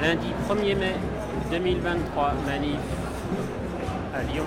Lundi 0.00 0.32
1er 0.48 0.76
mai 0.78 0.94
2023, 1.50 2.32
manif 2.46 2.80
à 4.14 4.22
Lyon. 4.22 4.46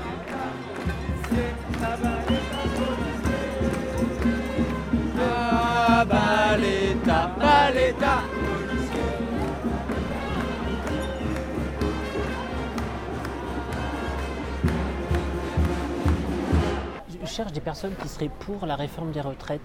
des 17.51 17.61
personnes 17.61 17.93
qui 18.01 18.07
seraient 18.07 18.29
pour 18.41 18.65
la 18.65 18.75
réforme 18.75 19.11
des 19.11 19.21
retraites. 19.21 19.61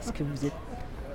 Est-ce 0.00 0.12
que 0.12 0.22
vous 0.22 0.46
êtes. 0.46 0.52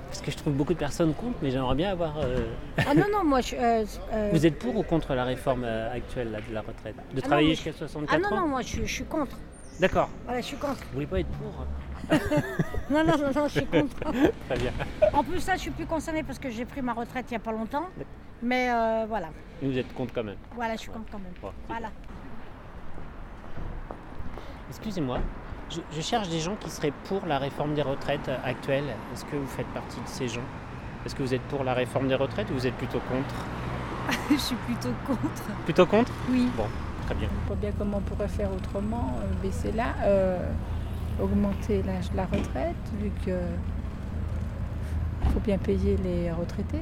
Parce 0.10 0.22
que 0.22 0.30
je 0.32 0.38
trouve 0.38 0.54
beaucoup 0.54 0.74
de 0.74 0.78
personnes 0.80 1.14
contre, 1.14 1.38
mais 1.42 1.50
j'aimerais 1.52 1.76
bien 1.76 1.92
avoir. 1.92 2.18
euh, 2.20 2.46
Ah 2.78 2.94
non, 2.94 3.06
non, 3.12 3.24
moi 3.26 3.42
je. 3.42 3.56
euh, 3.56 3.84
euh, 4.14 4.30
Vous 4.32 4.46
êtes 4.46 4.60
pour 4.60 4.76
ou 4.78 4.84
contre 4.84 5.14
la 5.16 5.24
réforme 5.24 5.64
actuelle 5.66 6.32
là, 6.32 6.40
de 6.48 6.54
la 6.54 6.62
retraite? 6.62 6.96
De 7.14 7.20
travailler 7.22 7.56
jusqu'à 7.56 7.72
ah 7.72 7.80
64 7.80 8.22
non, 8.22 8.28
ans? 8.38 8.42
non, 8.42 8.48
moi 8.48 8.62
je, 8.62 8.68
suis- 8.68 8.86
je 8.88 8.94
suis 8.94 9.06
contre. 9.06 9.38
D'accord. 9.80 10.10
Voilà, 10.26 10.40
je 10.42 10.46
suis 10.46 10.58
contre. 10.58 10.80
Vous 10.86 10.94
voulez 10.94 11.08
pas 11.08 11.20
être 11.20 11.28
pour? 11.30 11.66
Non, 12.92 13.04
non, 13.04 13.18
non, 13.18 13.32
non, 13.36 13.48
je 13.48 13.54
suis 13.60 13.66
contre. 13.66 13.98
Très 14.48 14.58
bien. 14.60 14.72
En 15.12 15.24
plus, 15.24 15.40
ça, 15.40 15.56
je 15.56 15.62
suis 15.62 15.72
plus 15.72 15.88
concernée 15.88 16.22
parce 16.22 16.38
que 16.38 16.52
j'ai 16.52 16.66
pris 16.66 16.82
ma 16.84 16.94
retraite 16.94 17.26
il 17.30 17.32
n'y 17.34 17.38
a 17.38 17.40
pas 17.40 17.52
longtemps. 17.52 17.88
Mais 18.44 18.70
voilà, 19.08 19.30
vous 19.62 19.76
êtes 19.78 19.92
contre 19.96 20.14
quand 20.14 20.24
même. 20.24 20.36
voilà, 20.54 20.76
je 20.76 20.82
suis 20.82 20.92
contre 20.92 21.12
quand 21.12 21.18
même. 21.18 21.34
Bon, 21.42 21.50
Voilà. 21.68 21.90
Excusez-moi, 24.70 25.20
je, 25.70 25.80
je 25.92 26.02
cherche 26.02 26.30
des 26.30 26.40
gens 26.40 26.56
qui 26.56 26.70
seraient 26.70 26.94
pour 27.06 27.26
la 27.26 27.40
réforme 27.40 27.74
des 27.74 27.82
retraites 27.82 28.30
euh, 28.30 28.38
actuelle. 28.44 28.86
Est-ce 29.14 29.26
que 29.26 29.36
vous 29.36 29.48
faites 29.48 29.68
partie 29.68 30.00
de 30.00 30.08
ces 30.08 30.28
gens? 30.28 30.42
Est-ce 31.06 31.16
que 31.16 31.24
vous 31.24 31.34
êtes 31.34 31.42
pour 31.44 31.64
la 31.64 31.74
réforme 31.74 32.08
des 32.08 32.16
retraites 32.16 32.50
ou 32.52 32.54
vous 32.54 32.68
êtes 32.68 32.76
plutôt 32.76 33.02
contre? 33.10 33.36
Je 34.30 34.36
suis 34.38 34.56
plutôt 34.56 34.94
contre. 35.06 35.44
Plutôt 35.66 35.86
contre? 35.86 36.12
Oui. 36.30 36.50
Bon, 36.56 36.68
très 37.06 37.16
bien. 37.16 37.30
Je 37.44 37.48
vois 37.48 37.56
bien 37.56 37.72
comment 37.78 37.98
on 37.98 38.02
pourrait 38.02 38.28
faire 38.28 38.52
autrement, 38.52 39.20
euh, 39.22 39.42
baisser 39.42 39.72
là, 39.72 39.96
euh, 40.04 40.38
augmenter 41.22 41.84
l'âge 41.84 42.12
de 42.12 42.18
la 42.18 42.26
retraite, 42.26 42.76
vu 43.00 43.12
que 43.26 43.38
faut 45.34 45.40
bien 45.40 45.58
payer 45.58 45.98
les 45.98 46.32
retraités. 46.32 46.82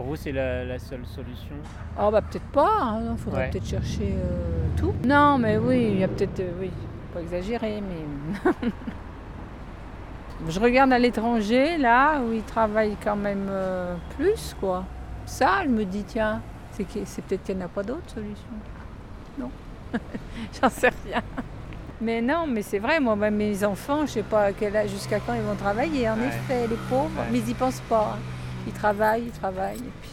Pour 0.00 0.08
vous, 0.08 0.16
c'est 0.16 0.32
la, 0.32 0.64
la 0.64 0.78
seule 0.78 1.04
solution 1.04 1.54
Oh 2.00 2.08
bah 2.10 2.22
peut-être 2.22 2.46
pas, 2.52 2.98
il 3.12 3.18
faudrait 3.18 3.40
Ouais. 3.42 3.50
peut-être 3.50 3.66
chercher 3.66 4.14
euh, 4.16 4.66
tout. 4.74 4.94
Non 5.06 5.36
mais 5.36 5.58
oui, 5.58 5.88
il 5.92 5.98
y 5.98 6.04
a 6.04 6.08
peut-être, 6.08 6.40
euh, 6.40 6.52
oui, 6.58 6.70
faut 6.70 7.18
pas 7.18 7.20
exagérer, 7.20 7.82
mais... 7.82 8.50
Je 10.48 10.58
regarde 10.58 10.90
à 10.94 10.98
l'étranger, 10.98 11.76
là, 11.76 12.18
où 12.22 12.32
ils 12.32 12.42
travaillent 12.44 12.96
quand 13.04 13.14
même 13.16 13.46
euh, 13.50 13.94
plus, 14.16 14.56
quoi. 14.58 14.84
Ça, 15.26 15.64
je 15.64 15.68
me 15.68 15.84
dis, 15.84 16.02
tiens, 16.04 16.40
c'est 16.72 16.86
peut-être 16.86 17.42
qu'il 17.42 17.56
n'y 17.58 17.62
en 17.62 17.66
a 17.66 17.68
pas 17.68 17.82
d'autres 17.82 18.08
solutions. 18.08 18.48
Non, 19.38 19.50
j'en 20.62 20.70
sais 20.70 20.88
rien. 21.04 21.20
Mais 22.00 22.22
non, 22.22 22.46
mais 22.48 22.62
c'est 22.62 22.78
vrai, 22.78 23.00
moi, 23.00 23.16
même 23.16 23.36
mes 23.36 23.62
enfants, 23.64 24.06
je 24.06 24.12
sais 24.12 24.22
pas 24.22 24.50
jusqu'à 24.86 25.20
quand 25.20 25.34
ils 25.34 25.42
vont 25.42 25.56
travailler, 25.56 26.08
en 26.08 26.14
Ouais. 26.16 26.28
effet, 26.28 26.66
les 26.68 26.76
pauvres, 26.88 27.10
Ouais. 27.18 27.26
mais 27.30 27.40
ils 27.40 27.44
n'y 27.44 27.52
pensent 27.54 27.82
pas. 27.86 28.14
hein. 28.16 28.18
Ils 28.66 28.72
travaillent, 28.72 29.24
ils 29.26 29.30
travaillent, 29.32 29.76
et 29.78 29.92
puis... 30.00 30.10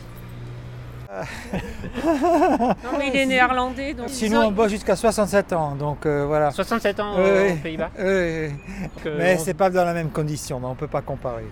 Non, 2.03 2.97
mais 2.97 3.07
il 3.07 3.15
est 3.15 3.25
néerlandais, 3.25 3.93
donc. 3.93 4.09
Sinon, 4.09 4.47
on 4.47 4.51
bosse 4.51 4.71
jusqu'à 4.71 4.95
67 4.95 5.53
ans, 5.53 5.75
donc 5.75 6.05
euh, 6.05 6.25
voilà. 6.25 6.51
67 6.51 6.99
ans 6.99 7.13
Oui, 7.17 7.21
aux 7.29 7.43
oui. 7.53 7.55
Pays-Bas 7.63 7.91
Oui, 7.97 8.03
oui. 8.05 8.49
Donc, 8.49 9.05
euh, 9.05 9.15
Mais 9.17 9.35
on- 9.35 9.39
c'est 9.43 9.53
pas 9.53 9.69
dans 9.69 9.85
la 9.85 9.93
même 9.93 10.09
condition, 10.09 10.59
on 10.61 10.69
ne 10.69 10.75
peut 10.75 10.87
pas 10.87 11.01
comparer. 11.01 11.45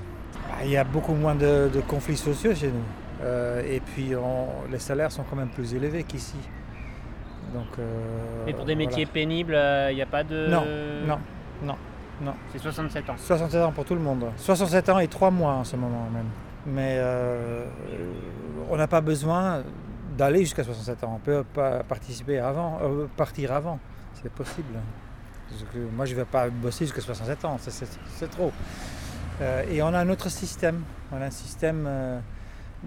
Ah, 0.52 0.64
Il 0.66 0.72
y 0.72 0.78
a 0.78 0.84
beaucoup 0.84 1.14
moins 1.14 1.36
de, 1.36 1.70
de 1.74 1.80
conflits 1.82 2.18
sociaux 2.18 2.54
chez 2.54 2.68
nous. 2.68 2.84
Euh, 3.24 3.62
et 3.66 3.80
puis 3.80 4.14
on- 4.16 4.70
les 4.72 4.80
salaires 4.80 5.12
sont 5.12 5.24
quand 5.24 5.38
même 5.38 5.48
plus 5.50 5.74
élevés 5.74 6.04
qu'ici. 6.04 6.36
Donc, 7.54 7.68
euh, 7.80 8.44
Mais 8.46 8.54
pour 8.54 8.66
des 8.66 8.74
voilà. 8.76 8.90
métiers 8.90 9.06
pénibles, 9.06 9.58
il 9.90 9.96
n'y 9.96 10.02
a 10.02 10.06
pas 10.06 10.24
de. 10.26 10.48
Non, 10.50 10.64
non, 11.08 11.20
non, 11.64 11.76
non. 12.22 12.34
C'est 12.52 12.60
67 12.60 13.10
ans. 13.10 13.16
67 13.18 13.62
ans 13.62 13.72
pour 13.72 13.86
tout 13.86 13.96
le 13.96 14.02
monde. 14.02 14.26
67 14.36 14.90
ans 14.90 15.00
et 15.00 15.08
3 15.08 15.32
mois 15.32 15.54
en 15.54 15.64
ce 15.64 15.78
moment 15.78 16.10
même. 16.14 16.26
Mais 16.66 16.96
euh, 16.98 17.66
on 18.70 18.78
n'a 18.78 18.88
pas 18.88 19.02
besoin 19.02 19.64
d'aller 20.18 20.40
jusqu'à 20.40 20.64
67 20.64 21.04
ans. 21.04 21.14
On 21.16 21.20
peut 21.20 21.44
pas 21.44 21.84
participer 21.84 22.40
avant, 22.40 22.80
euh, 22.82 23.08
partir 23.16 23.52
avant. 23.52 23.80
C'est 24.22 24.32
possible. 24.32 24.80
Moi, 25.96 26.06
je 26.06 26.14
ne 26.14 26.18
vais 26.18 26.26
pas 26.26 26.50
bosser 26.50 26.86
jusqu'à 26.86 27.02
67 27.02 27.46
ans, 27.46 27.58
c'est 27.60 28.30
trop. 28.32 28.52
Euh, 29.42 29.64
et 29.70 29.82
on 29.84 29.88
a 29.88 30.00
un 30.00 30.10
autre 30.10 30.30
système. 30.30 30.82
On 31.12 31.22
a 31.22 31.26
un 31.26 31.32
système 31.32 31.86
euh, 31.88 32.20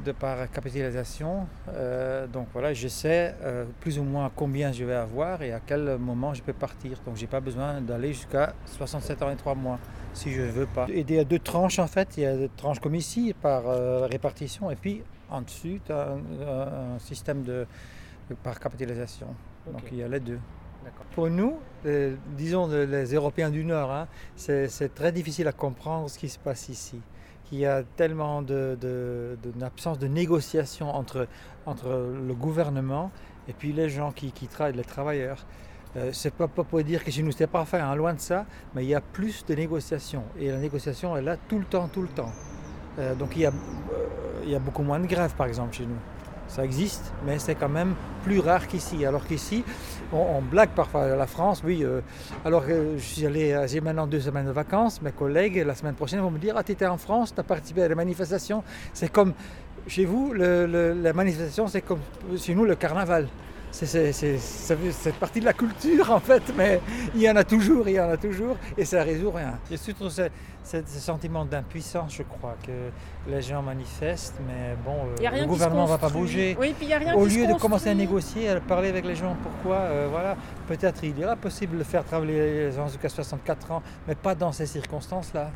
de 0.05 0.13
par 0.13 0.51
capitalisation. 0.51 1.47
Euh, 1.69 2.27
donc 2.27 2.49
voilà, 2.53 2.73
je 2.73 2.89
sais 2.89 3.35
euh, 3.43 3.65
plus 3.81 3.99
ou 3.99 4.03
moins 4.03 4.31
combien 4.35 4.73
je 4.73 4.85
vais 4.85 4.95
avoir 4.95 5.43
et 5.43 5.53
à 5.53 5.61
quel 5.61 5.99
moment 5.99 6.35
je 6.35 6.43
peux 6.43 6.53
partir. 6.53 6.99
Donc 7.07 7.17
j'ai 7.17 7.27
pas 7.27 7.41
besoin 7.41 7.81
d'aller 7.81 8.13
jusqu'à 8.13 8.55
67 8.67 9.23
ans 9.23 9.31
et 9.31 9.37
3 9.37 9.55
mois 9.55 9.79
si 10.15 10.33
je 10.33 10.43
veux 10.43 10.67
pas. 10.67 10.87
Et 10.89 11.01
il 11.01 11.15
y 11.15 11.19
a 11.19 11.25
deux 11.25 11.39
tranches 11.39 11.79
en 11.79 11.87
fait. 11.87 12.17
Il 12.17 12.23
y 12.23 12.27
a 12.27 12.37
des 12.37 12.51
tranches 12.57 12.81
comme 12.81 12.95
ici 12.95 13.35
par 13.41 13.69
euh, 13.69 14.07
répartition 14.07 14.71
et 14.71 14.77
puis 14.77 15.03
en 15.31 15.43
dessus 15.43 15.81
tu 15.85 15.93
as 15.93 16.09
un, 16.09 16.95
un 16.95 16.99
système 16.99 17.43
de, 17.43 17.67
de 18.31 18.35
par 18.35 18.59
capitalisation. 18.59 19.29
Donc 19.71 19.83
il 19.91 19.99
y 19.99 20.03
a 20.03 20.09
les 20.09 20.21
deux. 20.21 20.39
Pour 21.15 21.29
nous, 21.29 21.59
disons 22.37 22.67
les 22.69 23.13
Européens 23.13 23.51
du 23.51 23.63
Nord, 23.65 23.91
hein, 23.91 24.09
c'est 24.37 24.95
très 24.95 25.13
difficile 25.13 25.47
à 25.49 25.53
comprendre 25.53 26.09
ce 26.09 26.19
qui 26.19 26.29
se 26.29 26.39
passe 26.39 26.69
ici. 26.71 27.01
Qu'il 27.49 27.59
y 27.61 27.67
a 27.67 27.83
tellement 27.97 28.43
de, 28.43 28.77
de- 28.81 29.39
de- 29.43 29.51
d'absence 29.59 29.99
de 29.99 30.07
négociation 30.07 30.95
entre, 30.95 31.27
entre 31.65 31.89
le 31.89 32.35
gouvernement 32.35 33.11
et 33.49 33.55
puis 33.55 33.73
les 33.73 33.89
gens 33.89 34.13
qui, 34.13 34.33
qui 34.33 34.47
travaillent, 34.49 34.77
les 34.77 34.85
travailleurs. 34.85 35.47
Euh, 35.97 36.11
c'est 36.13 36.35
pas, 36.35 36.47
pas 36.49 36.65
pour 36.65 36.83
dire 36.83 37.03
que 37.03 37.11
chez 37.11 37.23
nous 37.23 37.33
c'est 37.33 37.47
parfait, 37.47 37.81
hein, 37.81 37.95
loin 37.95 38.13
de 38.13 38.21
ça, 38.21 38.45
mais 38.75 38.85
il 38.85 38.89
y 38.91 38.95
a 38.95 39.01
plus 39.01 39.47
de 39.47 39.55
négociations. 39.55 40.25
Et 40.39 40.51
la 40.51 40.59
négociation 40.59 41.17
est 41.17 41.23
là 41.23 41.37
tout 41.49 41.59
le 41.59 41.65
temps, 41.65 41.89
tout 41.89 42.03
le 42.03 42.09
temps. 42.09 42.31
Euh, 42.99 43.15
donc 43.15 43.31
il 43.37 43.41
y, 43.43 43.47
a, 43.47 43.49
euh, 43.51 44.43
il 44.45 44.51
y 44.51 44.55
a 44.55 44.59
beaucoup 44.59 44.83
moins 44.83 45.01
de 45.01 45.07
grèves 45.07 45.35
par 45.35 45.47
exemple 45.47 45.73
chez 45.75 45.87
nous. 45.87 45.97
Ça 46.49 46.65
existe, 46.65 47.13
mais 47.27 47.39
c'est 47.39 47.55
quand 47.55 47.69
même 47.69 47.95
plus 48.25 48.41
rare 48.41 48.67
qu'ici. 48.67 49.05
Alors 49.05 49.25
qu'ici, 49.27 49.63
on, 50.13 50.41
blague 50.41 50.71
parfois 50.71 51.15
la 51.15 51.27
France, 51.27 51.63
oui. 51.65 51.85
euh, 51.85 52.01
alors 52.45 52.65
euh, 52.69 52.97
j'ai 52.99 53.81
maintenant 53.81 54.07
deux 54.07 54.21
semaines 54.21 54.47
de 54.47 54.51
vacances. 54.51 55.01
Mes 55.03 55.13
collègues, 55.13 55.63
la 55.67 55.75
semaine 55.75 55.95
prochaine, 55.95 56.21
vont 56.21 56.31
me 56.31 56.39
dire 56.39 56.55
Ah, 56.57 56.65
tu 56.65 56.73
étais 56.73 56.87
en 56.87 56.97
France, 56.97 57.35
tu 57.35 57.41
as 57.41 57.45
participé 57.45 57.83
à 57.83 57.89
des 57.89 57.95
manifestations. 57.95 58.63
C'est 58.95 59.13
comme 59.13 59.35
chez 59.87 60.07
vous, 60.07 60.33
le, 60.33 60.67
le- 60.67 60.95
la 60.95 61.13
manifestation, 61.13 61.67
c'est 61.69 61.83
comme 61.83 62.01
chez 62.39 62.55
nous 62.55 62.65
le 62.65 62.75
carnaval. 62.77 63.29
C'est, 63.71 65.13
partie 65.21 65.41
de 65.41 65.45
la 65.45 65.53
culture 65.53 66.11
en 66.11 66.21
fait, 66.21 66.43
mais 66.57 66.81
il 67.15 67.21
y 67.23 67.31
en 67.31 67.37
a 67.37 67.45
toujours, 67.45 67.89
il 67.89 67.95
y 67.95 68.01
en 68.01 68.11
a 68.11 68.17
toujours, 68.17 68.57
et 68.77 68.85
ça 68.85 69.01
ne 69.01 69.05
résout 69.05 69.31
rien. 69.31 69.59
Il 69.69 69.73
y 69.73 69.75
a 69.75 69.83
surtout 69.83 70.09
ce, 70.11 70.23
ce- 70.65 70.83
ce 70.87 70.99
sentiment 71.01 71.45
d'impuissance, 71.45 72.15
je 72.17 72.23
crois, 72.23 72.57
que 72.67 73.31
les 73.31 73.43
gens 73.43 73.63
manifestent, 73.63 74.37
mais 74.47 74.75
bon, 74.85 74.97
euh, 75.23 75.41
le 75.41 75.47
gouvernement 75.47 75.85
ne 75.85 75.89
va 75.89 75.99
pas 75.99 76.09
bouger. 76.09 76.57
Oui, 76.59 76.75
puis 76.77 76.87
il 76.87 76.89
n'y 76.89 76.95
a 76.95 76.99
rien 76.99 77.15
Au 77.15 77.27
qui 77.27 77.37
lieu 77.37 77.47
de 77.47 77.55
commencer 77.55 77.91
à 77.91 77.95
négocier, 77.95 78.49
à 78.49 78.61
parler 78.61 78.89
avec 78.89 79.05
les 79.05 79.15
gens, 79.15 79.37
pourquoi, 79.43 79.77
euh, 79.77 80.09
voilà, 80.11 80.37
peut-être 80.67 81.05
il 81.05 81.21
est 81.23 81.37
possible 81.37 81.79
de 81.79 81.85
faire 81.85 82.05
travailler 82.05 82.33
les 82.69 82.73
gens 82.73 82.89
jusqu'à 82.89 83.09
64 83.09 83.71
ans, 83.73 83.83
mais 84.07 84.15
pas 84.15 84.35
dans 84.35 84.53
ces 84.53 84.67
circonstances-là. 84.67 85.51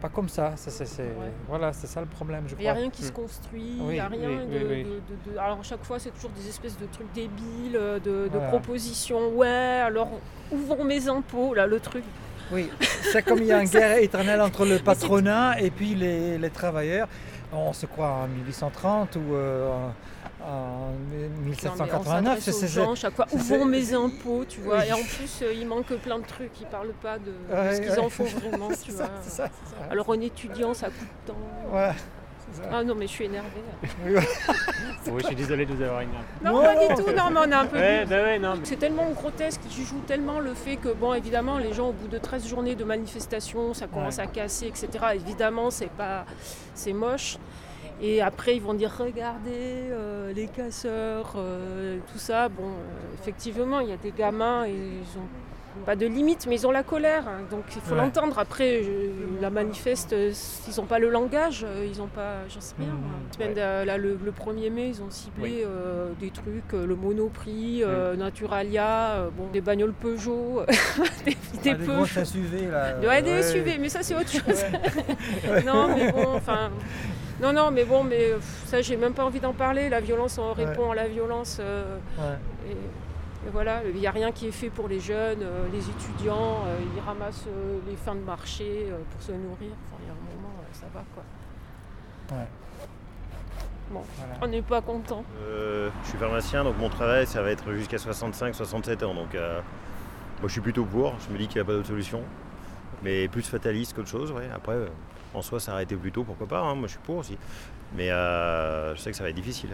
Pas 0.00 0.08
comme 0.08 0.28
ça. 0.28 0.52
ça 0.56 0.70
c'est, 0.70 0.86
c'est- 0.86 1.02
Ouais. 1.02 1.30
Voilà, 1.48 1.72
c'est 1.72 1.86
ça 1.86 2.00
le 2.00 2.06
problème, 2.06 2.44
je 2.48 2.54
Il 2.54 2.60
n'y 2.62 2.68
a 2.68 2.70
crois. 2.70 2.80
rien 2.82 2.90
qui 2.90 3.02
se 3.02 3.12
construit, 3.12 3.76
il 3.78 3.82
Oui, 3.82 3.94
n'y 3.94 4.00
a 4.00 4.08
rien 4.08 4.28
oui, 4.28 4.36
de, 4.36 4.40
oui, 4.40 4.66
oui. 4.68 4.84
de- 4.84 5.30
de- 5.30 5.34
de- 5.34 5.38
Alors 5.38 5.60
à 5.60 5.62
chaque 5.62 5.84
fois, 5.84 5.98
c'est 5.98 6.10
toujours 6.10 6.30
des 6.30 6.48
espèces 6.48 6.78
de 6.78 6.86
trucs 6.86 7.12
débiles, 7.12 7.72
de, 7.72 7.98
de 8.00 8.28
Voilà. 8.32 8.48
propositions. 8.48 9.28
Ouais, 9.34 9.48
alors 9.84 10.08
où 10.50 10.56
vont 10.56 10.84
mes 10.84 11.06
impôts 11.08 11.52
Là, 11.54 11.66
le 11.66 11.78
truc? 11.80 12.04
Oui, 12.52 12.68
c'est 13.12 13.22
comme 13.22 13.38
il 13.38 13.46
y 13.46 13.52
a 13.52 13.62
une 13.62 13.68
guerre 13.70 13.98
éternelle 13.98 14.40
entre 14.40 14.64
le 14.64 14.78
patronat 14.78 15.60
et 15.60 15.70
puis 15.70 15.94
les, 15.94 16.38
les 16.38 16.50
travailleurs. 16.50 17.06
On 17.52 17.72
se 17.72 17.84
croit 17.86 18.08
en 18.24 18.28
1830 18.28 19.16
ou 19.16 19.34
euh, 19.34 19.68
en, 20.44 20.50
en 20.50 20.90
Non, 20.90 20.94
mais 21.10 21.28
on 21.38 21.44
1789. 21.46 22.40
s'adresse 22.40 22.50
c'est- 22.70 22.94
chaque 22.96 23.14
fois, 23.14 23.26
où 23.32 23.38
vont 23.38 23.64
mes 23.64 23.94
impôts, 23.94 24.44
tu 24.48 24.60
vois 24.60 24.78
Oui. 24.78 24.84
Et 24.88 24.92
en 24.92 24.96
plus, 25.02 25.40
euh, 25.42 25.52
il 25.52 25.66
manque 25.66 25.92
plein 25.96 26.18
de 26.18 26.26
trucs, 26.26 26.60
ils 26.60 26.66
parlent 26.66 26.94
pas 27.02 27.18
de, 27.18 27.32
ce 27.74 27.80
qu'ils 27.80 27.90
ouais. 27.90 27.98
en 27.98 28.08
font 28.08 28.24
vraiment, 28.24 28.68
tu 28.84 28.90
ça, 28.92 29.04
vois. 29.04 29.10
ça, 29.22 29.30
ça. 29.46 29.50
Alors 29.90 30.08
en 30.08 30.20
étudiant, 30.20 30.74
ça 30.74 30.86
coûte 30.88 31.08
tant. 31.26 31.36
Ouais. 31.76 31.90
Ah 32.72 32.82
non, 32.82 32.96
mais 32.96 33.06
je 33.06 33.12
suis 33.12 33.24
énervée. 33.26 33.48
Oui, 35.06 35.20
je 35.22 35.26
suis 35.28 35.36
désolé 35.36 35.64
de 35.64 35.72
vous 35.72 35.82
avoir 35.82 36.02
énervé. 36.02 36.18
Non, 36.44 36.52
Non, 36.56 36.62
pas 36.62 36.74
du 36.94 36.94
tout, 37.02 37.10
non, 37.16 37.30
mais 37.30 37.40
on 37.46 37.52
a 37.52 37.58
un 37.58 37.66
peu 37.66 37.76
Ouais, 37.78 38.04
bah 38.04 38.22
ouais, 38.22 38.38
non. 38.38 38.54
mais- 38.56 38.64
C'est 38.64 38.76
tellement 38.76 39.08
grotesque, 39.10 39.60
ils 39.66 39.84
jouent 39.86 40.02
tellement 40.06 40.40
le 40.40 40.52
fait 40.52 40.76
que, 40.76 40.88
bon, 40.92 41.14
évidemment, 41.14 41.56
les 41.58 41.72
gens, 41.72 41.88
au 41.88 41.92
bout 41.92 42.08
de 42.08 42.18
13 42.18 42.46
journées 42.46 42.74
de 42.74 42.84
manifestation, 42.84 43.72
ça 43.72 43.86
commence 43.86 44.18
Ouais. 44.18 44.24
à 44.24 44.26
casser, 44.26 44.66
etc. 44.66 44.88
Évidemment, 45.14 45.70
c'est 45.70 45.90
pas, 45.90 46.26
c'est 46.74 46.92
moche. 46.92 47.38
Et 48.02 48.22
après, 48.22 48.56
ils 48.56 48.62
vont 48.62 48.74
dire, 48.74 48.92
regardez, 48.98 49.50
euh, 49.90 50.32
les 50.32 50.46
casseurs, 50.46 51.34
euh, 51.36 51.98
tout 52.12 52.18
ça. 52.18 52.48
Bon, 52.48 52.64
euh, 52.68 53.14
effectivement, 53.20 53.80
il 53.80 53.90
y 53.90 53.92
a 53.92 53.96
des 53.98 54.12
gamins, 54.12 54.64
et 54.64 54.70
ils 54.72 55.18
ont 55.18 55.84
pas 55.86 55.96
de 55.96 56.06
limite, 56.06 56.46
mais 56.48 56.56
ils 56.56 56.66
ont 56.66 56.70
la 56.72 56.82
colère. 56.82 57.28
hein, 57.28 57.42
donc, 57.50 57.62
il 57.76 57.80
faut 57.82 57.92
Ouais. 57.94 58.00
l'entendre. 58.00 58.38
Après, 58.38 58.82
je- 58.82 59.40
la 59.42 59.50
manifeste, 59.50 60.12
ils 60.16 60.76
n'ont 60.80 60.86
pas 60.86 60.98
le 60.98 61.10
langage, 61.10 61.64
ils 61.92 61.98
n'ont 61.98 62.06
pas, 62.08 62.36
j'en 62.48 62.60
sais 62.60 62.74
rien. 62.78 63.84
Là, 63.84 63.96
le, 63.98 64.18
le 64.22 64.32
1er 64.32 64.70
mai, 64.70 64.88
ils 64.88 65.02
ont 65.02 65.10
ciblé 65.10 65.64
Oui. 65.66 66.16
des 66.20 66.30
trucs, 66.30 66.72
le 66.72 66.96
Monoprix, 66.96 67.82
euh, 67.84 68.16
Naturalia, 68.16 69.28
bon, 69.36 69.46
des 69.52 69.60
bagnoles 69.60 69.92
Peugeot, 69.92 70.62
des, 71.24 71.30
des 71.32 71.36
Ah, 71.56 71.62
des 71.62 71.74
Peugeot. 71.84 72.24
SUV 72.24 72.66
là. 72.70 72.94
Ouais, 73.06 73.22
des. 73.22 73.42
SUV, 73.42 73.78
mais 73.78 73.88
ça 73.90 74.02
c'est 74.02 74.14
autre 74.14 74.30
chose. 74.32 74.64
Non, 75.66 75.88
mais 75.94 76.10
bon, 76.12 76.26
enfin. 76.34 76.70
Non, 77.40 77.52
non, 77.52 77.70
mais 77.70 77.84
bon, 77.84 78.04
mais 78.04 78.32
ça 78.66 78.82
j'ai 78.82 78.96
même 78.96 79.14
pas 79.14 79.24
envie 79.24 79.40
d'en 79.40 79.52
parler. 79.52 79.88
La 79.88 80.00
violence, 80.00 80.38
on 80.38 80.52
répond 80.52 80.90
à 80.90 80.94
la 80.94 81.08
violence. 81.08 81.58
euh, 81.60 81.96
Ouais. 82.18 82.36
et, 82.68 82.72
et 82.72 83.50
voilà, 83.50 83.80
il 83.86 83.98
n'y 83.98 84.06
a 84.06 84.10
rien 84.10 84.32
qui 84.32 84.48
est 84.48 84.52
fait 84.52 84.68
pour 84.68 84.86
les 84.88 85.00
jeunes, 85.00 85.42
euh, 85.42 85.66
les 85.72 85.88
étudiants, 85.88 86.64
euh, 86.66 86.76
ils 86.94 87.00
ramassent 87.00 87.46
euh, 87.48 87.78
les 87.88 87.96
fins 87.96 88.14
de 88.14 88.20
marché 88.20 88.88
euh, 88.90 88.98
pour 89.10 89.22
se 89.22 89.32
nourrir. 89.32 89.70
Enfin, 89.86 89.96
il 90.02 90.06
y 90.06 90.10
a 90.10 90.12
un 90.12 90.36
moment, 90.36 90.54
euh, 90.60 90.64
ça 90.72 90.86
va 90.92 91.02
quoi. 91.14 92.36
Ouais. 92.36 92.46
Bon, 93.90 94.02
Voilà. 94.18 94.34
on 94.42 94.46
n'est 94.46 94.62
pas 94.62 94.80
content. 94.82 95.24
Euh, 95.42 95.88
je 96.04 96.08
suis 96.10 96.18
pharmacien, 96.18 96.62
donc 96.62 96.76
mon 96.78 96.88
travail, 96.90 97.26
ça 97.26 97.42
va 97.42 97.50
être 97.50 97.72
jusqu'à 97.72 97.96
65-67 97.96 99.04
ans. 99.04 99.14
Donc, 99.14 99.34
euh, 99.34 99.60
moi, 100.40 100.46
je 100.46 100.52
suis 100.52 100.60
plutôt 100.60 100.84
pour. 100.84 101.14
Je 101.26 101.32
me 101.32 101.38
dis 101.38 101.48
qu'il 101.48 101.56
n'y 101.56 101.62
a 101.62 101.64
pas 101.64 101.72
d'autre 101.72 101.88
solution. 101.88 102.22
Mais 103.02 103.26
plus 103.28 103.42
fataliste 103.48 103.94
qu'autre 103.96 104.08
chose, 104.10 104.30
ouais. 104.32 104.48
Après, 104.54 104.74
euh, 104.74 104.86
en 105.34 105.42
soi, 105.42 105.60
s'arrêter 105.60 105.96
plus 105.96 106.12
tôt, 106.12 106.24
pourquoi 106.24 106.46
pas. 106.46 106.60
hein. 106.60 106.74
Moi, 106.74 106.86
je 106.86 106.92
suis 106.92 107.00
pour 107.00 107.16
aussi. 107.16 107.36
Mais 107.96 108.10
euh, 108.10 108.94
je 108.94 109.00
sais 109.00 109.10
que 109.10 109.16
ça 109.16 109.22
va 109.24 109.30
être 109.30 109.36
difficile. 109.36 109.70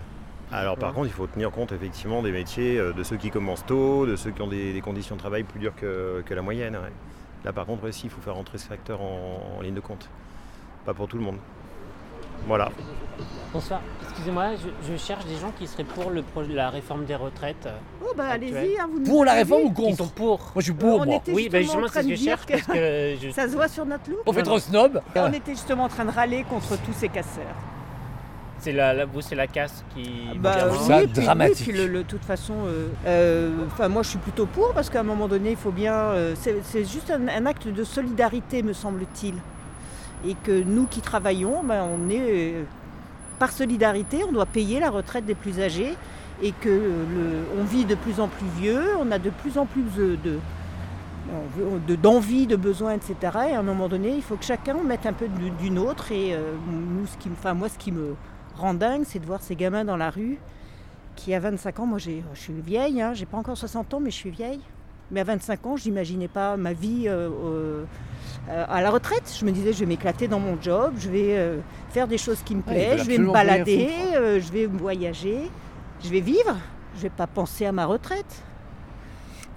Alors, 0.52 0.76
par 0.76 0.92
contre, 0.92 1.08
il 1.08 1.12
faut 1.12 1.26
tenir 1.26 1.50
compte 1.50 1.72
effectivement 1.72 2.22
des 2.22 2.30
métiers, 2.30 2.78
euh, 2.78 2.92
de 2.92 3.02
ceux 3.02 3.16
qui 3.16 3.30
commencent 3.30 3.66
tôt, 3.66 4.06
de 4.06 4.14
ceux 4.16 4.30
qui 4.30 4.42
ont 4.42 4.46
des, 4.46 4.72
des 4.72 4.80
conditions 4.80 5.16
de 5.16 5.20
travail 5.20 5.42
plus 5.42 5.58
dures 5.58 5.74
que, 5.74 6.22
que 6.24 6.34
la 6.34 6.42
moyenne. 6.42 6.74
ouais. 6.76 6.92
Là, 7.44 7.52
par 7.52 7.66
contre, 7.66 7.84
aussi, 7.84 8.06
il 8.06 8.10
faut 8.10 8.20
faire 8.20 8.34
rentrer 8.34 8.58
ce 8.58 8.66
facteur 8.66 9.00
en, 9.00 9.56
en 9.58 9.60
ligne 9.60 9.74
de 9.74 9.80
compte. 9.80 10.08
Pas 10.84 10.94
pour 10.94 11.08
tout 11.08 11.16
le 11.16 11.22
monde. 11.24 11.38
Voilà. 12.46 12.70
Bonsoir. 13.52 13.80
Excusez-moi, 14.02 14.50
je, 14.56 14.92
je 14.92 14.96
cherche 14.98 15.24
des 15.26 15.36
gens 15.36 15.52
qui 15.58 15.66
seraient 15.66 15.84
pour 15.84 16.10
le 16.10 16.22
pro- 16.22 16.42
la 16.42 16.70
réforme 16.70 17.04
des 17.04 17.14
retraites. 17.14 17.68
Oh 18.02 18.12
bah 18.16 18.24
allez-y, 18.30 18.78
hein, 18.78 18.86
vous 18.90 18.98
nous 19.00 19.04
Pour 19.06 19.24
la 19.24 19.32
réforme 19.34 19.62
ou 19.64 19.70
contre 19.72 19.96
sont 19.98 20.08
pour. 20.08 20.38
Moi 20.38 20.48
je 20.56 20.60
suis 20.62 20.72
pour, 20.72 21.00
on 21.00 21.04
moi. 21.04 21.16
était 21.16 21.32
Oui, 21.32 21.48
bah 21.48 21.60
justement 21.60 21.82
justement, 21.82 21.84
en 21.84 21.86
c'est 21.88 21.92
train 21.92 22.02
ce 22.02 22.06
que 22.06 22.10
de 22.10 22.16
je 22.16 22.20
dire 22.20 22.38
cherche 22.38 22.46
parce 22.66 22.78
que 22.78 23.16
je- 23.22 23.30
Ça 23.32 23.48
se 23.48 23.52
voit 23.54 23.68
sur 23.68 23.84
notre 23.86 24.10
look 24.10 24.20
On 24.26 24.32
fait 24.32 24.42
trop 24.42 24.58
snob. 24.58 25.00
On 25.16 25.32
était 25.32 25.52
justement 25.52 25.84
en 25.84 25.88
train 25.88 26.04
de 26.04 26.10
râler 26.10 26.44
contre 26.48 26.76
tous 26.82 26.92
ces 26.92 27.08
casseurs. 27.08 27.44
c'est 28.58 28.72
la, 28.72 28.92
la- 28.94 29.04
vous, 29.04 29.20
c'est 29.20 29.34
la 29.34 29.46
casse 29.46 29.84
qui. 29.94 30.10
Bah, 30.38 30.66
vous 30.68 30.78
oui, 30.80 30.86
ça, 30.88 30.98
puis, 31.12 31.24
dramatique. 31.24 31.56
oui, 31.58 31.72
puis 31.72 31.72
le- 31.82 31.86
le- 31.86 31.98
de 32.02 32.08
toute 32.08 32.24
façon, 32.24 32.54
euh, 32.66 32.88
euh, 33.06 33.50
enfin 33.66 33.88
moi 33.88 34.02
je 34.02 34.08
suis 34.10 34.18
plutôt 34.18 34.46
pour 34.46 34.72
parce 34.72 34.88
qu'à 34.90 35.00
un 35.00 35.04
moment 35.04 35.28
donné 35.28 35.50
il 35.50 35.56
faut 35.56 35.70
bien, 35.70 35.92
euh, 35.94 36.34
c'est 36.40 36.56
c'est 36.64 36.84
juste 36.84 37.10
un, 37.10 37.28
un 37.28 37.46
acte 37.46 37.68
de 37.68 37.84
solidarité 37.84 38.62
me 38.62 38.72
semble-t-il, 38.72 39.34
et 40.24 40.34
que 40.34 40.62
nous 40.62 40.86
qui 40.86 41.00
travaillons, 41.00 41.62
ben, 41.64 41.84
on 41.84 42.08
est 42.08 42.20
euh, 42.20 42.62
par 43.38 43.50
solidarité, 43.52 44.22
on 44.28 44.32
doit 44.32 44.46
payer 44.46 44.80
la 44.80 44.90
retraite 44.90 45.26
des 45.26 45.34
plus 45.34 45.60
âgés 45.60 45.94
et 46.42 46.52
que 46.52 46.90
on 47.58 47.64
vit 47.64 47.84
de 47.84 47.94
plus 47.94 48.20
en 48.20 48.28
plus 48.28 48.46
vieux, 48.58 48.82
on 49.00 49.10
a 49.10 49.18
de 49.18 49.30
plus 49.30 49.56
en 49.58 49.64
plus 49.66 49.84
de, 49.96 50.38
d'envie, 51.96 52.46
de 52.46 52.56
besoins, 52.56 52.92
etc. 52.94 53.16
Et 53.50 53.54
à 53.54 53.60
un 53.60 53.62
moment 53.62 53.88
donné, 53.88 54.14
il 54.14 54.22
faut 54.22 54.36
que 54.36 54.44
chacun 54.44 54.74
mette 54.82 55.06
un 55.06 55.12
peu 55.12 55.28
du- 55.28 55.50
d'une 55.50 55.78
autre. 55.78 56.12
Et 56.12 56.34
euh, 56.34 56.52
nous, 56.70 57.06
ce 57.06 57.16
qui, 57.16 57.28
enfin, 57.32 57.54
moi, 57.54 57.68
ce 57.68 57.78
qui 57.78 57.92
me 57.92 58.14
rend 58.56 58.74
dingue, 58.74 59.02
c'est 59.04 59.18
de 59.18 59.26
voir 59.26 59.40
ces 59.42 59.56
gamins 59.56 59.84
dans 59.84 59.96
la 59.96 60.10
rue 60.10 60.38
qui, 61.14 61.32
à 61.34 61.40
25 61.40 61.80
ans, 61.80 61.86
moi, 61.86 61.98
je 61.98 62.10
suis 62.34 62.52
vieille, 62.64 63.00
hein, 63.00 63.12
j'ai 63.14 63.26
pas 63.26 63.38
encore 63.38 63.56
60 63.56 63.94
ans, 63.94 64.00
mais 64.00 64.10
je 64.10 64.16
suis 64.16 64.30
vieille. 64.30 64.60
Mais 65.10 65.20
à 65.20 65.24
25 65.24 65.66
ans, 65.66 65.76
je 65.76 65.84
n'imaginais 65.84 66.28
pas 66.28 66.56
ma 66.56 66.72
vie 66.72 67.04
euh, 67.06 67.28
euh, 67.28 67.84
euh, 68.48 68.64
à 68.68 68.82
la 68.82 68.90
retraite. 68.90 69.32
Je 69.38 69.44
me 69.44 69.52
disais, 69.52 69.72
je 69.72 69.80
vais 69.80 69.86
m'éclater 69.86 70.26
dans 70.28 70.40
mon 70.40 70.60
job, 70.60 70.94
je 70.98 71.08
vais 71.08 71.58
faire 71.90 72.08
des 72.08 72.18
choses 72.18 72.42
qui 72.44 72.54
me 72.54 72.60
ils 72.60 72.72
plaisent, 72.72 73.02
je 73.04 73.08
vais 73.08 73.18
me 73.18 73.32
balader, 73.32 73.88
euh, 74.14 74.40
je 74.40 74.52
vais 74.52 74.66
voyager, 74.66 75.50
je 76.04 76.08
vais 76.08 76.20
vivre. 76.20 76.56
Je 76.96 77.02
vais 77.02 77.10
pas 77.10 77.26
penser 77.26 77.66
à 77.66 77.72
ma 77.72 77.84
retraite. 77.84 78.42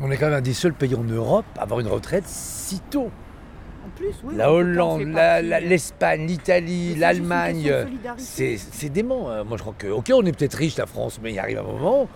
On 0.01 0.11
est 0.11 0.17
quand 0.17 0.25
même 0.25 0.35
un 0.35 0.41
des 0.41 0.53
seuls 0.53 0.73
pays 0.73 0.93
en 0.93 1.03
Europe 1.03 1.45
à 1.57 1.63
avoir 1.63 1.79
une 1.79 1.87
retraite 1.87 2.25
si 2.27 2.79
tôt. 2.81 3.11
En 3.85 3.89
plus, 3.95 4.13
oui. 4.23 4.35
La 4.35 4.51
Hollande, 4.51 5.01
l'Espagne, 5.61 6.25
l'Italie, 6.27 6.95
l'Allemagne, 6.95 7.71
c'est 8.17 8.57
c'est 8.57 8.89
dément. 8.89 9.29
hein. 9.29 9.43
Moi, 9.43 9.57
je 9.57 9.61
crois 9.61 9.75
que, 9.77 9.87
ok, 9.87 10.11
on 10.13 10.25
est 10.25 10.31
peut-être 10.37 10.55
riche, 10.55 10.77
la 10.77 10.85
France, 10.85 11.19
mais 11.23 11.31
il 11.33 11.39
arrive 11.39 11.59
un 11.59 11.63
moment, 11.63 12.07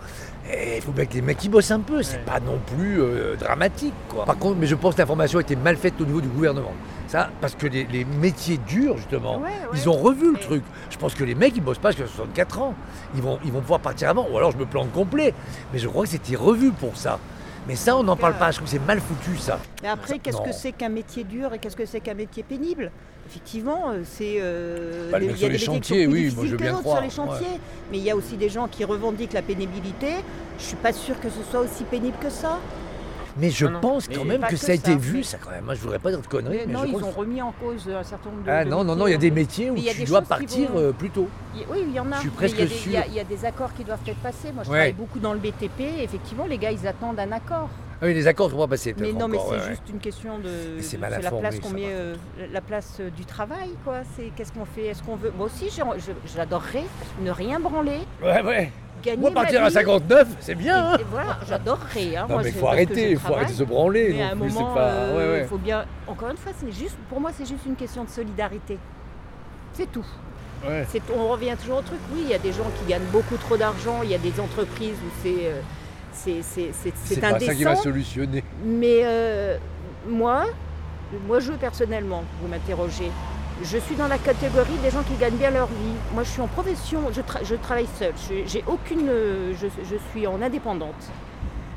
et 0.52 0.76
il 0.76 0.82
faut 0.82 0.92
bien 0.92 1.06
que 1.06 1.14
les 1.14 1.22
mecs 1.22 1.42
ils 1.44 1.48
bossent 1.48 1.70
un 1.70 1.80
peu. 1.80 2.02
C'est 2.02 2.16
Ouais. 2.18 2.22
pas 2.26 2.40
non 2.40 2.58
plus 2.76 3.00
euh, 3.00 3.34
dramatique, 3.36 3.94
quoi. 4.08 4.24
Par 4.24 4.38
contre, 4.38 4.56
mais 4.58 4.66
je 4.66 4.74
pense 4.74 4.94
que 4.94 5.00
l'information 5.00 5.38
a 5.38 5.42
été 5.42 5.56
mal 5.56 5.76
faite 5.76 5.94
au 6.00 6.04
niveau 6.04 6.20
du 6.20 6.28
gouvernement. 6.28 6.72
Ça, 7.08 7.30
parce 7.40 7.54
que 7.54 7.66
les, 7.66 7.84
les 7.84 8.04
métiers 8.04 8.58
durs, 8.66 8.96
justement, 8.96 9.36
Ouais, 9.38 9.44
ouais. 9.48 9.50
ils 9.74 9.88
ont 9.88 9.92
revu 9.92 10.32
le 10.32 10.38
truc. 10.38 10.62
Je 10.90 10.96
pense 10.96 11.14
que 11.14 11.22
les 11.24 11.34
mecs, 11.34 11.56
ils 11.56 11.62
bossent 11.62 11.78
pas 11.78 11.90
jusqu'à 11.92 12.06
64 12.06 12.60
ans. 12.60 12.74
Ils 13.14 13.22
vont, 13.22 13.38
ils 13.44 13.52
vont 13.52 13.60
pouvoir 13.60 13.80
partir 13.80 14.08
avant. 14.08 14.26
Ou 14.32 14.36
alors, 14.36 14.50
je 14.52 14.56
me 14.58 14.64
plante 14.66 14.90
complet. 14.92 15.32
Mais 15.72 15.78
je 15.78 15.86
crois 15.88 16.04
que 16.04 16.10
c'était 16.10 16.34
revu 16.36 16.72
pour 16.72 16.96
ça. 16.96 17.18
Mais 17.66 17.76
ça, 17.76 17.96
on 17.96 18.02
n'en 18.02 18.16
parle 18.16 18.36
pas. 18.36 18.50
Je 18.50 18.56
trouve 18.58 18.66
que 18.66 18.72
c'est 18.72 18.86
mal 18.86 19.00
foutu, 19.00 19.36
ça. 19.38 19.58
Mais 19.82 19.88
après, 19.88 20.18
qu'est-ce 20.18 20.40
que 20.42 20.52
c'est 20.52 20.72
qu'un 20.72 20.88
métier 20.90 21.24
dur 21.24 21.52
et 21.54 21.58
qu'est-ce 21.58 21.76
que 21.76 21.86
c'est 21.86 22.00
qu'un 22.00 22.14
métier 22.14 22.42
pénible? 22.42 22.90
Effectivement, 23.26 23.90
euh, 23.90 24.02
c'est. 24.04 24.36
euh, 24.38 25.10
Bah, 25.10 25.18
les- 25.18 25.26
il 25.26 25.30
y 25.30 25.34
a 25.34 25.36
sur 25.36 25.48
les 25.48 25.54
des 25.54 25.58
métiers 25.58 25.58
qui 25.58 25.64
sont 25.64 25.72
chantiers, 25.94 26.04
plus 26.06 26.12
oui, 26.12 26.20
moi, 26.20 26.28
difficiles 26.28 26.46
je 26.46 26.50
veux 26.52 26.56
que 26.58 26.62
bien 26.62 26.74
croire, 26.74 26.96
sur 26.96 27.04
les 27.04 27.10
chantiers. 27.10 27.60
Mais 27.90 27.96
il 27.98 28.04
y 28.04 28.10
a 28.10 28.16
aussi 28.16 28.36
des 28.36 28.50
gens 28.50 28.68
qui 28.68 28.84
revendiquent 28.84 29.32
la 29.32 29.40
pénibilité. 29.40 30.08
Je 30.58 30.62
suis 30.62 30.76
pas 30.76 30.92
sûre 30.92 31.18
que 31.20 31.30
ce 31.30 31.42
soit 31.50 31.60
aussi 31.60 31.84
pénible 31.84 32.16
que 32.20 32.28
ça. 32.28 32.58
Mais 33.36 33.50
je 33.50 33.66
Non, 33.66 33.72
non. 33.72 33.80
pense 33.80 34.08
quand 34.08 34.24
même 34.24 34.42
que 34.42 34.50
que 34.50 34.56
ça 34.56 34.72
a 34.72 34.74
été 34.76 34.92
ça, 34.92 34.96
vu, 34.96 35.16
mais- 35.18 35.22
ça 35.24 35.38
quand 35.38 35.50
même. 35.50 35.64
Moi, 35.64 35.74
je 35.74 35.80
voudrais 35.80 35.98
pas 35.98 36.10
dire 36.10 36.20
de 36.20 36.26
conneries, 36.26 36.60
mais, 36.66 36.72
non, 36.72 36.82
je 36.84 36.88
ils 36.88 36.96
ont 37.04 37.10
remis 37.10 37.42
en 37.42 37.52
cause 37.52 37.88
un 37.88 38.02
certain 38.04 38.30
nombre 38.30 38.44
de. 38.44 38.50
Ah 38.50 38.64
de 38.64 38.70
non, 38.70 38.84
non, 38.84 38.94
non, 38.94 39.06
il 39.08 39.10
y 39.10 39.14
a 39.14 39.18
des 39.18 39.30
métiers 39.32 39.70
où 39.70 39.76
tu 39.76 40.04
dois 40.04 40.22
partir 40.22 40.70
vont- 40.70 40.78
euh, 40.78 40.92
plus 40.92 41.10
tôt. 41.10 41.28
Oui, 41.70 41.78
il 41.88 41.92
y 41.92 41.98
en 42.00 42.10
a. 42.12 42.16
Je 42.16 42.20
suis 42.20 42.30
presque 42.30 42.54
il 42.56 42.60
y 42.60 42.62
a 42.62 42.66
des- 42.66 42.74
sûr. 42.74 42.90
Il 42.90 42.92
y, 42.92 42.96
a, 42.96 43.06
il 43.06 43.14
y 43.14 43.20
a 43.20 43.24
des 43.24 43.44
accords 43.44 43.74
qui 43.74 43.82
doivent 43.84 43.98
être 44.06 44.18
passés. 44.18 44.52
Moi, 44.54 44.62
je 44.64 44.70
Ouais. 44.70 44.76
travaille 44.76 44.92
beaucoup 44.92 45.18
dans 45.18 45.32
le 45.32 45.40
BTP. 45.40 45.80
Effectivement, 46.02 46.46
les 46.46 46.58
gars, 46.58 46.70
ils 46.70 46.86
attendent 46.86 47.18
un 47.18 47.32
accord. 47.32 47.68
Ah 48.02 48.06
oui, 48.06 48.14
les 48.14 48.26
accords 48.26 48.50
sont 48.50 48.58
pas 48.58 48.66
passés. 48.68 48.94
Mais 48.98 49.12
non, 49.12 49.28
mais 49.28 49.38
c'est 49.38 49.50
ouais, 49.52 49.58
ouais. 49.60 49.68
juste 49.70 49.88
une 49.88 49.98
question 49.98 50.38
de. 50.38 50.80
C'est 50.80 51.00
la 51.00 51.08
place 51.08 51.58
qu'on 51.60 51.70
met, 51.70 51.86
euh, 51.86 52.14
la 52.52 52.60
place 52.60 52.98
euh, 53.00 53.10
du 53.10 53.24
travail, 53.24 53.70
quoi. 53.84 53.98
C'est 54.16 54.30
qu'est-ce 54.36 54.52
qu'on 54.52 54.64
fait? 54.64 54.86
Est-ce 54.86 55.02
qu'on 55.02 55.16
veut? 55.16 55.32
Moi 55.36 55.46
aussi, 55.46 55.70
j'adorerais 56.34 56.84
ne 57.22 57.30
rien 57.30 57.60
branler, 57.60 58.00
Ouais, 58.22 58.42
ouais. 58.42 58.72
Gagner 59.04 59.20
Moi, 59.20 59.30
partir 59.32 59.62
à 59.62 59.68
vie. 59.68 59.74
59, 59.74 60.28
c'est 60.40 60.54
bien. 60.54 60.92
Hein. 60.92 60.96
et 60.98 61.04
voilà, 61.10 61.38
j'adorerais. 61.48 62.16
Hein. 62.16 62.26
non, 62.28 62.34
Moi, 62.34 62.36
mais 62.38 62.42
c'est 62.44 62.48
il 62.48 62.54
faut 62.54 62.60
parce 62.60 62.76
que 62.76 62.82
arrêter, 62.82 63.10
il 63.10 63.18
faut 63.18 63.34
arrêter 63.34 63.52
de 63.52 63.58
se 63.58 63.64
branler. 63.64 64.12
Mais 64.14 64.22
à 64.22 64.30
un 64.30 64.34
moment, 64.34 64.74
pas. 64.74 64.88
euh, 64.88 65.16
ouais, 65.16 65.40
ouais. 65.40 65.46
faut 65.46 65.58
bien. 65.58 65.84
Encore 66.06 66.30
une 66.30 66.36
fois, 66.36 66.52
c'est 66.58 66.72
juste. 66.72 66.96
Pour 67.08 67.20
moi, 67.20 67.30
c'est 67.36 67.46
juste 67.46 67.66
une 67.66 67.76
question 67.76 68.04
de 68.04 68.10
solidarité. 68.10 68.78
C'est 69.74 69.90
tout. 69.90 70.06
Ouais. 70.66 70.86
On 71.14 71.28
revient 71.28 71.54
toujours 71.60 71.78
au 71.78 71.82
truc. 71.82 71.98
Oui, 72.12 72.22
il 72.24 72.30
y 72.30 72.34
a 72.34 72.38
des 72.38 72.52
gens 72.52 72.70
qui 72.78 72.90
gagnent 72.90 73.10
beaucoup 73.12 73.36
trop 73.36 73.56
d'argent. 73.56 74.00
Il 74.02 74.10
y 74.10 74.14
a 74.14 74.18
des 74.18 74.40
entreprises 74.40 74.96
où 75.04 75.10
c'est, 75.22 75.46
euh, 75.46 75.60
c'est, 76.12 77.20
pas 77.20 77.38
ça 77.38 77.54
qui 77.54 77.64
va 77.64 77.76
solutionner. 77.76 78.42
Mais 78.64 79.00
euh, 79.04 79.58
moi, 80.08 80.44
moi, 81.26 81.40
je 81.40 81.52
personnellement, 81.52 82.24
vous 82.40 82.48
m'interrogez, 82.48 83.10
je 83.62 83.78
suis 83.78 83.94
dans 83.94 84.08
la 84.08 84.18
catégorie 84.18 84.76
des 84.82 84.90
gens 84.90 85.02
qui 85.02 85.14
gagnent 85.16 85.36
bien 85.36 85.50
leur 85.50 85.68
vie. 85.68 85.94
Moi, 86.12 86.22
je 86.24 86.30
suis 86.30 86.40
en 86.42 86.48
profession, 86.48 87.00
je, 87.12 87.20
tra- 87.20 87.44
je 87.44 87.54
travaille 87.54 87.86
seule. 87.98 88.14
Je- 88.28 88.46
J'ai 88.46 88.64
aucune, 88.66 89.08
euh, 89.08 89.52
je, 89.60 89.66
je 89.84 89.96
suis 90.10 90.26
en 90.26 90.42
indépendante. 90.42 91.10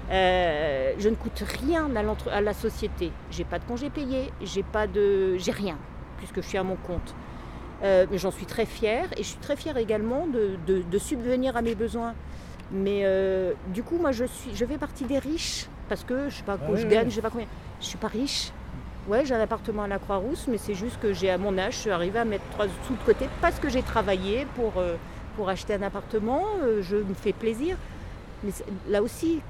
Euh, 0.10 0.94
je 0.98 1.10
ne 1.10 1.16
coûte 1.16 1.44
rien 1.62 1.90
à, 2.32 2.42
la 2.42 2.54
société. 2.54 3.12
J'ai 3.30 3.44
pas 3.44 3.60
de 3.60 3.66
congé 3.66 3.90
payé, 3.90 4.32
j'ai 4.42 4.64
pas 4.64 4.88
de, 4.88 5.38
j'ai 5.38 5.52
rien 5.52 5.78
puisque 6.18 6.42
je 6.42 6.48
suis 6.48 6.58
à 6.58 6.64
mon 6.64 6.78
compte. 6.78 7.14
Euh, 7.84 8.08
mais 8.10 8.18
j'en 8.18 8.32
suis 8.32 8.46
très 8.48 8.66
fière 8.66 9.06
et 9.18 9.22
je 9.24 9.28
suis 9.28 9.38
très 9.38 9.56
fière 9.56 9.78
également 9.78 10.26
de, 10.26 10.58
de- 10.66 10.82
de 10.82 10.98
subvenir 10.98 11.56
à 11.58 11.62
mes 11.62 11.76
besoins. 11.76 12.16
Mais 12.72 13.02
euh, 13.04 13.54
du 13.68 13.84
coup, 13.84 13.98
moi, 13.98 14.12
je 14.12 14.26
suis, 14.26 14.56
je 14.56 14.66
fais 14.66 14.78
partie 14.78 15.04
des 15.04 15.20
riches 15.20 15.68
parce 15.90 16.04
que 16.04 16.30
je 16.30 16.36
sais 16.38 16.44
pas 16.44 16.58
quoi, 16.58 16.70
ouais, 16.74 16.82
je 16.82 16.88
gagne, 16.88 17.10
je 17.10 17.16
sais 17.16 17.22
pas 17.22 17.30
combien. 17.30 17.48
Je 17.82 17.86
suis 17.86 17.98
pas 17.98 18.08
riche. 18.08 18.52
Ouais, 19.08 19.26
j'ai 19.26 19.34
un 19.36 19.40
appartement 19.40 19.84
à 19.84 19.88
la 19.88 20.00
Croix-Rousse, 20.00 20.48
mais 20.50 20.58
c'est 20.58 20.74
juste 20.74 21.00
que 21.00 21.14
j'ai 21.14 21.30
à 21.30 21.38
mon 21.38 21.58
âge, 21.58 21.76
je 21.76 21.80
suis 21.80 21.92
arrivée 21.92 22.20
à 22.20 22.26
mettre 22.26 22.44
trois 22.52 22.66
sous 22.86 22.94
de 22.94 23.04
côté 23.06 23.30
parce 23.40 23.58
que 23.58 23.70
j'ai 23.70 23.82
travaillé 23.82 24.46
pour, 24.56 24.74
euh, 24.78 24.96
pour 25.38 25.48
acheter 25.48 25.76
un 25.76 25.82
appartement. 25.82 26.44
euh, 26.62 26.82
je 26.82 26.98
me 26.98 27.14
fais 27.14 27.32
plaisir. 27.32 27.78
Mais 28.44 28.52
là 28.90 29.02
aussi, 29.02 29.42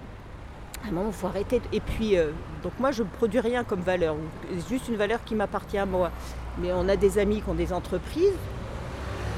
à 0.86 0.90
un 0.90 0.92
moment, 0.92 1.10
il 1.10 1.14
faut 1.14 1.26
arrêter. 1.26 1.60
Et 1.74 1.80
puis, 1.80 2.18
euh, 2.20 2.30
donc 2.62 2.74
moi, 2.80 2.92
je 2.92 3.02
ne 3.02 3.08
produis 3.08 3.40
rien 3.40 3.64
comme 3.64 3.82
valeur. 3.82 4.16
C'est 4.54 4.70
juste 4.70 4.90
une 4.90 4.96
valeur 4.96 5.24
qui 5.26 5.34
m'appartient 5.34 5.80
à 5.80 5.88
moi. 5.88 6.12
Mais 6.60 6.72
on 6.72 6.88
a 6.88 6.96
des 6.96 7.18
amis 7.18 7.42
qui 7.42 7.50
ont 7.50 7.56
des 7.56 7.74
entreprises. 7.74 8.38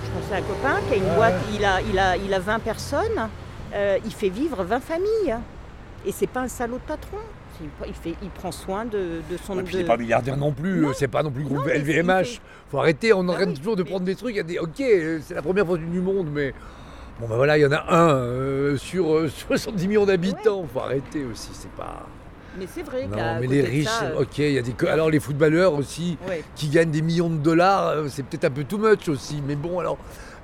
Je 0.03 0.09
pense 0.11 0.33
à 0.33 0.35
un 0.35 0.41
copain 0.41 0.81
qui 0.89 0.95
a 0.95 0.97
une 0.97 1.15
boîte, 1.15 1.35
il 1.53 1.63
a, 1.63 1.79
il, 1.81 1.97
a, 1.97 2.17
il 2.17 2.33
a 2.33 2.39
20 2.39 2.59
personnes. 2.59 3.29
il 3.73 4.11
fait 4.11 4.29
vivre 4.29 4.65
20 4.65 4.79
familles. 4.81 5.38
Et 6.06 6.12
c'est 6.12 6.27
pas 6.27 6.41
un 6.41 6.48
salaud 6.48 6.77
de 6.77 6.82
patron. 6.84 7.18
C'est- 7.58 7.88
Il, 7.88 7.94
fait, 7.94 8.15
il 8.22 8.29
prend 8.29 8.51
soin 8.53 8.86
de, 8.86 9.22
de 9.29 9.38
son... 9.44 9.60
Et 9.60 9.63
puis, 9.63 9.74
de- 9.74 9.79
il 9.79 9.82
n'est 9.84 9.88
pas 9.88 9.98
milliardaire 9.98 10.38
non 10.38 10.53
plus, 10.53 10.86
euh, 10.88 10.94
c'est 10.94 11.10
pas 11.10 11.24
non 11.24 11.32
plus 11.32 11.44
groupe 11.44 11.58
Non, 11.65 11.74
LVMH. 11.74 12.24
fait- 12.24 12.41
Faut 12.72 12.79
arrêter, 12.79 13.12
on 13.12 13.27
Ah 13.27 13.34
arrête 13.34 13.50
oui, 13.50 13.53
toujours 13.56 13.75
de 13.75 13.84
mais- 13.84 13.89
prendre 13.89 14.06
des 14.06 14.15
trucs. 14.15 14.34
Il 14.34 14.38
y 14.38 14.39
a 14.39 14.44
des, 14.44 14.60
ok, 14.60 14.79
euh, 14.79 15.20
c'est 15.22 15.34
la 15.34 15.41
première 15.41 15.65
fortune 15.65 15.91
du 15.91 16.00
monde, 16.00 16.29
mais 16.32 16.53
bon, 17.20 17.27
ben 17.27 17.36
voilà, 17.36 17.58
il 17.58 17.62
y 17.62 17.65
en 17.65 17.72
a 17.74 17.84
un 17.94 18.13
euh, 18.15 18.77
sur 18.77 19.13
euh, 19.13 19.27
70 19.50 19.88
millions 19.89 20.06
d'habitants. 20.06 20.65
Faut 20.74 20.79
arrêter 20.79 21.25
aussi, 21.25 21.50
c'est 21.51 21.72
pas. 21.72 22.06
Mais 22.58 22.65
c'est 22.74 22.84
vrai 22.84 23.08
Non, 23.08 23.18
mais 23.41 23.48
les 23.48 23.62
riches, 23.62 23.88
ça, 23.88 24.06
euh, 24.06 24.22
ok, 24.22 24.38
il 24.38 24.51
y 24.53 24.58
a 24.58 24.62
des. 24.62 24.74
Alors 24.88 25.10
les 25.10 25.20
footballeurs 25.20 25.74
aussi, 25.74 26.18
ouais. 26.29 26.44
qui 26.56 26.70
gagnent 26.70 26.91
des 26.91 27.01
millions 27.01 27.29
de 27.29 27.38
dollars, 27.38 27.88
euh, 27.89 28.08
c'est 28.10 28.24
peut-être 28.24 28.46
un 28.46 28.51
peu 28.51 28.63
too 28.63 28.77
much 28.77 29.08
aussi. 29.10 29.41
Mais 29.46 29.56
bon, 29.56 29.79
alors, 29.79 29.98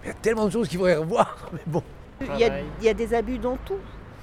il 0.04 0.08
y 0.08 0.12
a 0.12 0.14
tellement 0.16 0.46
de 0.48 0.52
choses 0.52 0.68
qu'il 0.68 0.78
faudrait 0.80 0.98
revoir. 0.98 1.38
Mais 1.54 1.60
bon, 1.66 1.82
Il 2.22 2.28
y, 2.28 2.44
a, 2.44 2.48
Travail. 2.48 2.64
il 2.82 2.86
y 2.86 2.90
a 2.90 2.94
des 2.94 3.14
abus 3.14 3.38
dans 3.38 3.58
tout. 3.66 3.74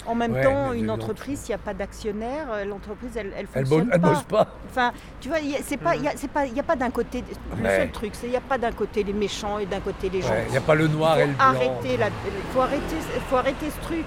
En 0.06 0.14
même 0.14 0.32
Ouais, 0.32 0.42
temps, 0.42 0.72
une 0.72 0.90
entreprise, 0.90 1.38
s'il 1.40 1.50
n'y 1.50 1.54
a 1.54 1.58
pas 1.64 1.74
d'actionnaire, 1.74 2.46
euh, 2.52 2.64
l'entreprise, 2.64 3.10
elle, 3.16 3.26
elle 3.36 3.46
elle 3.54 3.66
fonctionne 3.66 3.90
elle 3.92 4.00
pas. 4.00 4.08
bosse 4.08 4.22
pas. 4.24 4.46
Enfin, 4.70 4.92
tu 5.20 5.28
vois, 5.28 5.38
il 5.38 5.50
y 5.50 5.54
a- 5.54 5.58
c'est 5.64 5.76
pas, 5.76 5.94
il 5.96 6.02
a, 6.08 6.10
a 6.10 6.62
d'un 6.76 6.90
côté. 6.90 7.22
Le 7.56 7.62
Ouais. 7.62 7.76
seul 7.78 7.90
truc, 7.90 8.10
c'est 8.14 8.26
il 8.26 8.30
n'y 8.30 8.36
a 8.36 8.40
pas 8.40 8.58
d'un 8.58 8.72
côté 8.72 9.04
les 9.04 9.12
méchants 9.12 9.58
et 9.58 9.66
d'un 9.66 9.80
côté 9.80 10.08
les 10.10 10.20
gens. 10.22 10.30
Ouais, 10.30 10.44
Il 10.48 10.52
n'y 10.52 10.56
a 10.58 10.60
pas 10.62 10.74
le 10.74 10.88
noir 10.88 11.18
et 11.18 11.26
le 11.26 11.32
blanc. 11.34 11.44
arrêter, 11.44 11.96
la, 11.96 12.06
faut 12.52 12.60
arrêter, 12.60 12.96
faut 13.30 13.36
arrêter 13.36 13.66
ce 13.70 13.80
truc. 13.86 14.04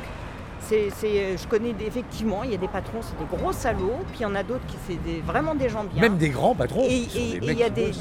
Euh, 0.71 1.37
je 1.37 1.47
connais 1.47 1.73
des- 1.73 1.85
effectivement, 1.85 2.43
il 2.43 2.49
y 2.51 2.55
a 2.55 2.57
des 2.57 2.67
patrons, 2.67 2.99
c'est 3.01 3.15
des 3.19 3.37
gros 3.37 3.51
salauds, 3.51 3.99
puis 4.07 4.21
il 4.21 4.23
y 4.23 4.25
en 4.25 4.33
a 4.33 4.41
d'autres 4.41 4.65
qui 4.67 4.75
c'est 4.87 4.97
vraiment 5.21 5.53
des 5.53 5.69
gens 5.69 5.83
bien. 5.83 6.01
Même 6.01 6.17
des 6.17 6.29
grands 6.29 6.55
patrons. 6.55 6.81
et 6.89 7.07
il 7.15 7.43
y 7.53 7.61
a 7.63 7.69
qui 7.69 7.71
des, 7.71 7.91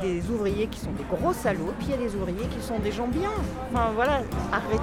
des- 0.00 0.30
ouvriers 0.30 0.68
qui 0.68 0.80
sont 0.80 0.92
des 0.92 1.04
gros 1.04 1.34
salauds, 1.34 1.74
puis 1.78 1.88
il 1.88 1.90
y 1.90 1.94
a 1.94 2.08
des 2.08 2.14
ouvriers 2.16 2.46
qui 2.50 2.66
sont 2.66 2.78
des 2.78 2.92
gens 2.92 3.08
bien. 3.08 3.28
Enfin 3.72 3.90
voilà, 3.94 4.22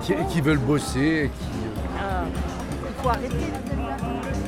qui, 0.04 0.14
arrêtons. 0.14 0.26
qui 0.30 0.42
veulent 0.42 0.60
bosser. 0.60 1.32
Qui... 1.40 1.46
Ah, 2.08 2.26
il 2.88 3.02
faut 3.02 3.10
arrêter. 3.10 4.45